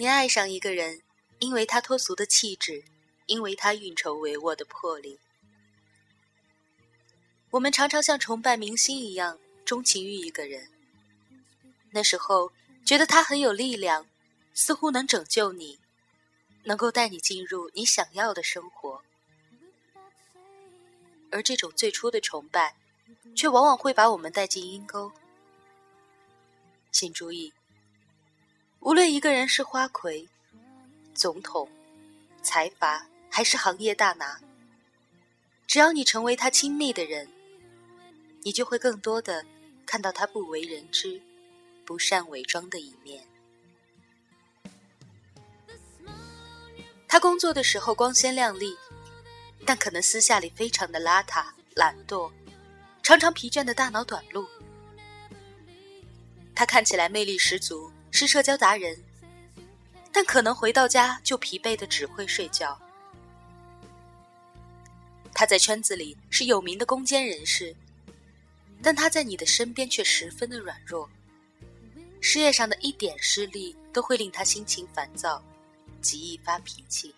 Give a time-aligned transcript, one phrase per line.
[0.00, 1.02] 你爱上一个人，
[1.40, 2.84] 因为他脱俗的气质，
[3.26, 5.18] 因为他运筹帷幄的魄力。
[7.50, 10.68] 我们常常像崇拜明星一样钟情于一个人。
[11.90, 12.52] 那时候
[12.84, 14.06] 觉得他很有力量，
[14.54, 15.80] 似乎能拯救你，
[16.62, 19.02] 能够带你进入你想要的生活。
[21.32, 22.76] 而这种最初的崇拜，
[23.34, 25.10] 却往往会把我们带进阴沟。
[26.92, 27.52] 请注意。
[28.80, 30.26] 无论一个人是花魁、
[31.12, 31.68] 总统、
[32.42, 34.40] 财阀，还是行业大拿，
[35.66, 37.28] 只要你成为他亲密的人，
[38.42, 39.44] 你就会更多的
[39.84, 41.20] 看到他不为人知、
[41.84, 43.26] 不善伪装的一面。
[47.08, 48.76] 他工作的时候光鲜亮丽，
[49.66, 52.30] 但可能私下里非常的邋遢、懒惰，
[53.02, 54.46] 常常疲倦的大脑短路。
[56.54, 57.90] 他看起来魅力十足。
[58.18, 59.00] 是社交达人，
[60.10, 62.76] 但可能回到家就疲惫的只会睡觉。
[65.32, 67.76] 他在圈子里是有名的攻坚人士，
[68.82, 71.08] 但他在你的身边却十分的软弱。
[72.20, 75.40] 事业上的一点失利都会令他心情烦躁，
[76.02, 77.14] 极易发脾气。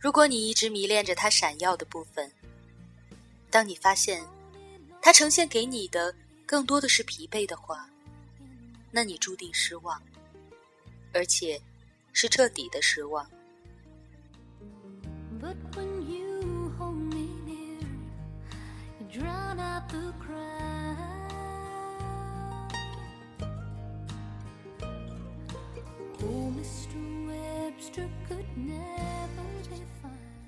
[0.00, 2.32] 如果你一直迷恋着他闪耀的部分，
[3.50, 4.20] 当你发现。
[5.08, 6.14] 他呈现给你的
[6.44, 7.88] 更多的是疲惫的话，
[8.90, 9.98] 那你注定失望，
[11.14, 11.58] 而且
[12.12, 13.26] 是彻底的失望。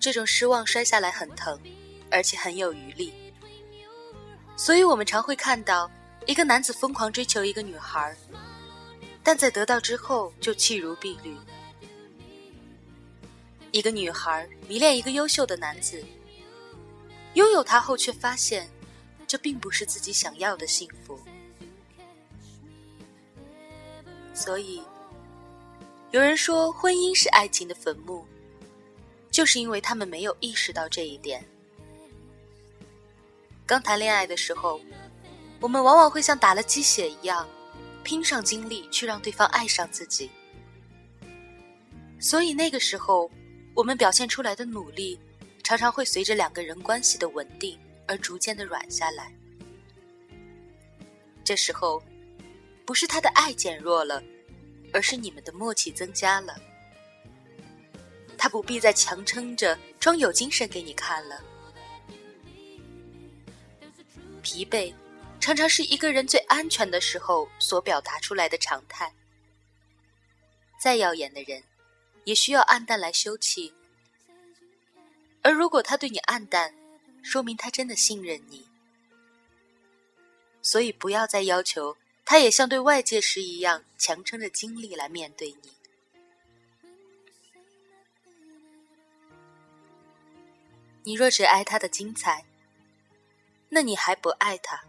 [0.00, 1.56] 这种失望摔下来很疼，
[2.10, 3.27] 而且很有余力。
[4.68, 5.90] 所以我们常会看到
[6.26, 8.14] 一个男子疯狂追求一个女孩，
[9.22, 11.38] 但在得到之后就弃如敝履；
[13.70, 16.04] 一个女孩迷恋一个优秀的男子，
[17.32, 18.68] 拥有他后却发现
[19.26, 21.18] 这并不是自己想要的幸福。
[24.34, 24.82] 所以，
[26.10, 28.22] 有人说婚姻是爱情的坟墓，
[29.30, 31.42] 就是因为他们没有意识到这一点。
[33.68, 34.80] 刚谈恋爱的时候，
[35.60, 37.46] 我们往往会像打了鸡血一样，
[38.02, 40.30] 拼上精力去让对方爱上自己。
[42.18, 43.30] 所以那个时候，
[43.74, 45.20] 我们表现出来的努力，
[45.62, 49.30] 常常会随着两个人关系的稳定而逐渐的软下来。
[51.44, 52.02] 这时候，
[52.86, 54.22] 不是他的爱减弱了，
[54.94, 56.56] 而是你们的默契增加了。
[58.38, 61.38] 他不必再强撑着装有精神给你看了。
[64.48, 64.94] 疲惫，
[65.38, 69.12] 常常是一个人最安全的时候所表达出来的常态。
[70.80, 71.62] 再耀眼的人，
[72.24, 73.70] 也需要暗淡来休憩。
[75.42, 76.74] 而如果他对你暗淡，
[77.22, 78.66] 说明他真的信任你。
[80.62, 85.72] 所以不要再要求他也像对外界时一样强撑着精力来面对你。
[91.04, 92.47] 你若只爱他的精彩。
[93.68, 94.82] 那你还不爱他？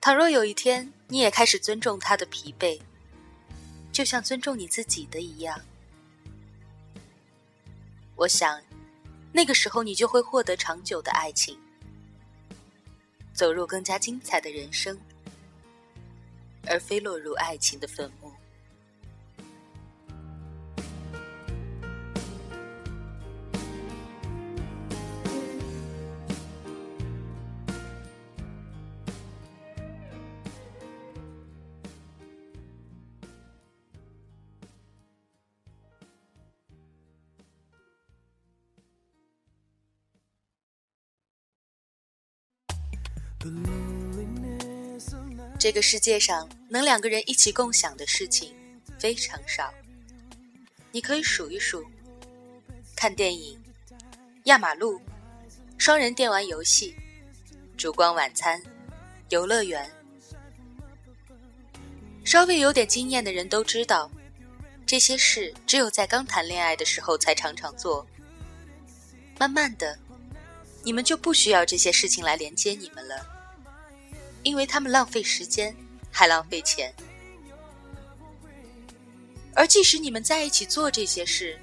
[0.00, 2.80] 倘若有一天你也开始尊重他的疲惫，
[3.92, 5.60] 就像尊重你自己的一样，
[8.14, 8.62] 我想，
[9.32, 11.58] 那个时候你就会获得长久的爱情，
[13.34, 14.98] 走入更加精彩的人生，
[16.66, 18.32] 而非落入爱情的坟墓。
[45.58, 48.54] 这个世界上能两个人一起共享的事情
[48.98, 49.72] 非常少，
[50.92, 51.84] 你可以数一数：
[52.94, 53.60] 看电影、
[54.44, 55.00] 压马路、
[55.76, 56.94] 双人电玩游戏、
[57.76, 58.62] 烛光晚餐、
[59.30, 59.90] 游乐园。
[62.24, 64.10] 稍微有点经验的人都知道，
[64.86, 68.06] 这些事只有在刚谈恋爱的时候才常常做。
[69.38, 69.98] 慢慢的。
[70.82, 73.26] 你们就不需要这些事情来连接你们了，
[74.42, 75.74] 因为他们浪费时间，
[76.10, 76.94] 还浪费钱。
[79.54, 81.58] 而即使你们在一起做这些事，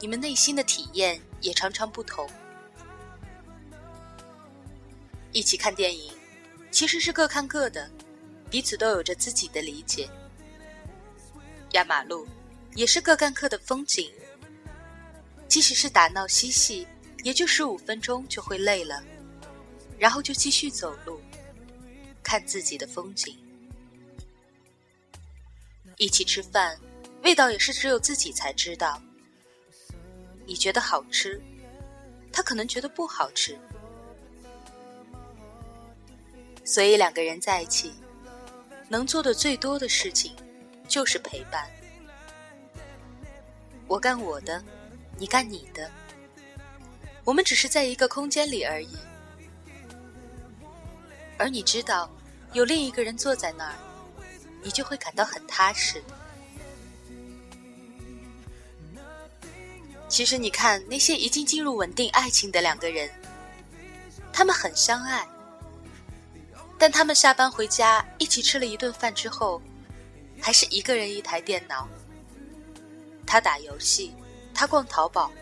[0.00, 2.28] 你们内心的体验也常常不同。
[5.32, 6.12] 一起看电影，
[6.70, 7.90] 其实是各看各的，
[8.48, 10.08] 彼此都有着自己的理解。
[11.72, 12.26] 压马路
[12.74, 14.10] 也是各干各的风景，
[15.48, 16.86] 即使是打闹嬉戏，
[17.22, 19.02] 也就十五分钟就会累了，
[19.98, 21.20] 然后就继续走路，
[22.22, 23.36] 看自己的风景。
[25.96, 26.78] 一起吃饭，
[27.22, 29.00] 味道也是只有自己才知道。
[30.44, 31.40] 你觉得好吃，
[32.32, 33.58] 他可能觉得不好吃。
[36.64, 37.92] 所以两个人在一起，
[38.88, 40.36] 能做的最多的事情
[40.86, 41.68] 就是陪伴。
[43.88, 44.62] 我干我的，
[45.16, 45.90] 你干你的，
[47.26, 48.96] 我们只是在一个空间里而已。
[51.36, 52.08] 而你知道，
[52.52, 53.74] 有另一个人坐在那儿，
[54.62, 56.02] 你就会感到很踏实。
[60.08, 63.10] 其实你看那些已经进入稳定爱情的两个人，
[64.32, 65.26] 他们很相爱。
[66.78, 69.60] 但他们下班回家一起吃了一顿饭之后，
[70.40, 71.88] 还是一个人一台电脑。
[73.26, 74.14] 他打游戏，
[74.54, 75.32] 他逛淘宝。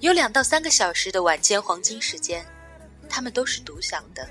[0.00, 2.44] 有两到三个小时的晚间黄金时间，
[3.08, 4.28] 他们都是独享的。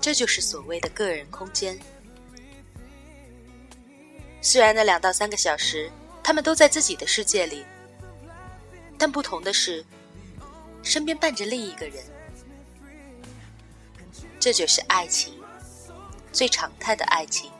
[0.00, 1.78] 这就是所谓的个人空间。
[4.40, 5.90] 虽然那两到三个小时，
[6.22, 7.66] 他们都在自己的世界里，
[8.96, 9.84] 但不同的是，
[10.82, 11.96] 身边伴着另一个人。
[14.38, 15.34] 这就是爱情，
[16.32, 17.50] 最常态的爱情。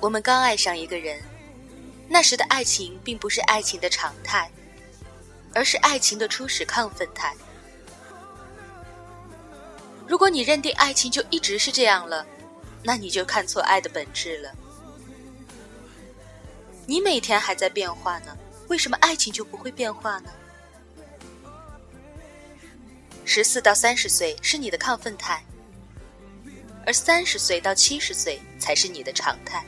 [0.00, 1.20] 我们刚爱上一个人，
[2.08, 4.50] 那时的爱情并不是爱情的常态，
[5.54, 7.34] 而是爱情的初始亢奋态。
[10.06, 12.24] 如果你认定爱情就一直是这样了，
[12.82, 14.54] 那你就看错爱的本质了。
[16.86, 18.36] 你每天还在变化呢，
[18.68, 20.30] 为什么爱情就不会变化呢？
[23.24, 25.44] 十四到三十岁是你的亢奋态，
[26.84, 29.64] 而三十岁到七十岁才是你的常态。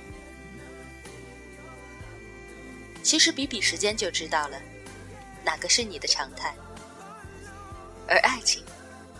[3.03, 4.61] 其实比比时间就知道了，
[5.45, 6.55] 哪个是你的常态。
[8.07, 8.63] 而爱情，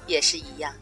[0.07, 0.75] 也是一样。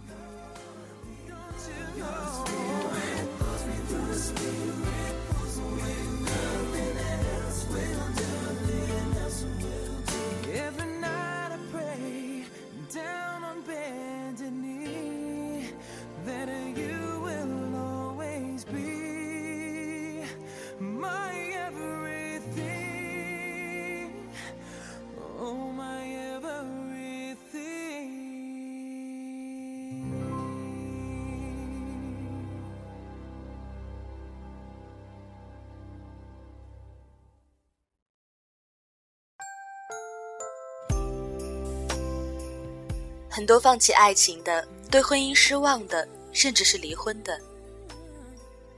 [43.36, 47.38] 很多放弃爱情的、对婚姻失望的，甚至是离婚的，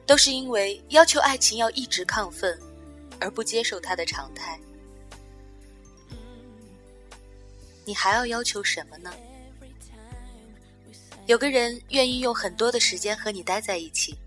[0.04, 2.58] 都是因为要求爱情要一直亢奋，
[3.20, 4.58] 而不接受它的常态。
[7.84, 9.14] 你还要要求什么呢？
[11.26, 14.18] 有个人愿意用很多的时间和你待在一起，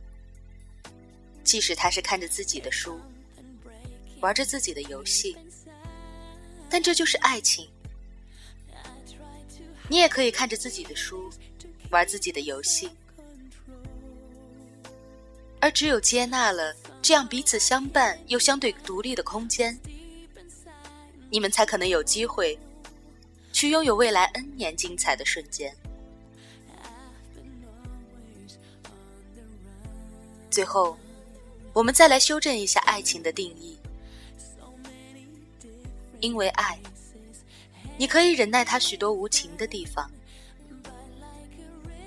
[1.44, 2.98] 即使他是看着自己的书，
[4.22, 5.36] 玩着自己的游戏，
[6.70, 7.68] 但这就是爱情。
[9.92, 11.30] 你也可以看着自己的书，
[11.90, 12.90] 玩自己的游戏，
[15.60, 19.78] 而只有接纳了这样彼此相伴又相对独立的空间，
[21.30, 22.58] 你们才可能有机会
[23.52, 25.76] 去拥有未来 N 年精彩的瞬间。
[30.50, 30.98] 最后，
[31.74, 33.78] 我们再来修正一下爱情的定义，
[36.22, 36.80] 因为爱。
[37.98, 40.10] 你可以忍耐他许多无情的地方，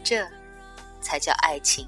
[0.02, 0.26] 这
[1.00, 1.86] 才叫爱情。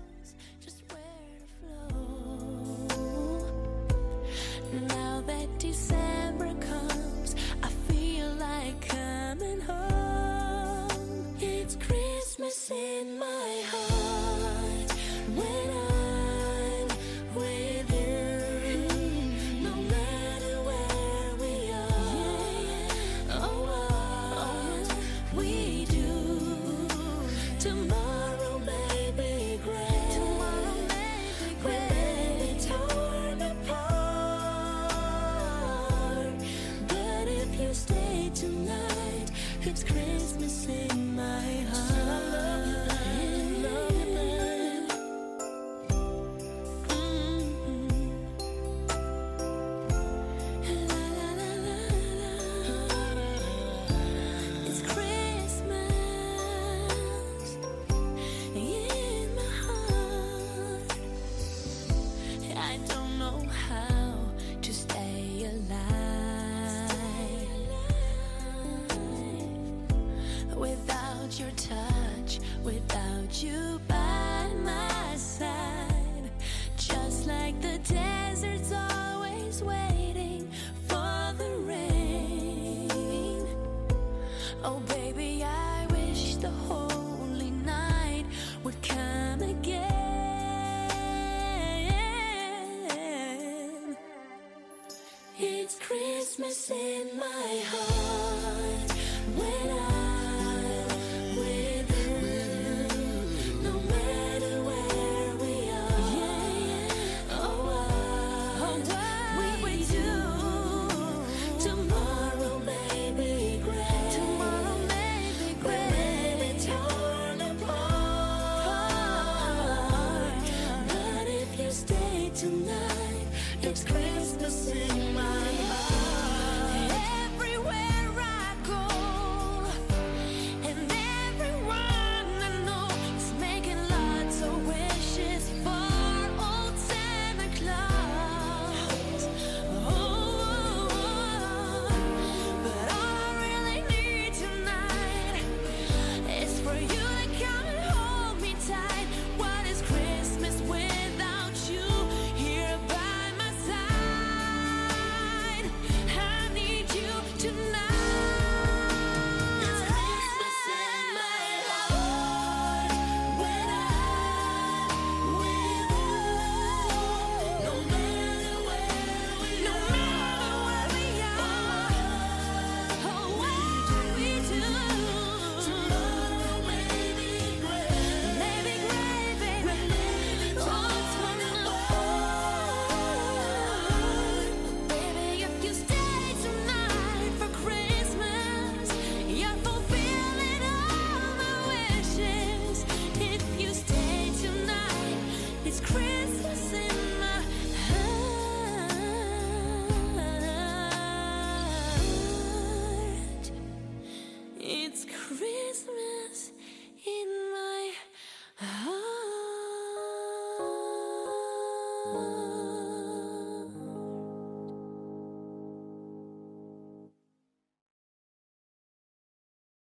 [123.68, 125.55] It's Christmas in my